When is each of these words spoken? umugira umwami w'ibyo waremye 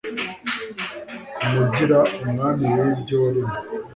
umugira 1.45 1.97
umwami 2.25 2.65
w'ibyo 2.75 3.15
waremye 3.23 3.59